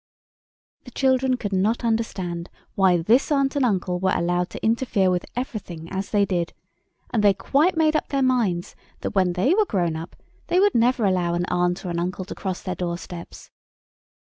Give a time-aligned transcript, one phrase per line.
[0.85, 5.27] The children could not understand why this aunt and uncle were allowed to interfere with
[5.35, 6.53] everything as they did:
[7.11, 10.15] and they quite made up their minds that when they were grown up
[10.47, 13.51] they would never allow an aunt or an uncle to cross their doorsteps.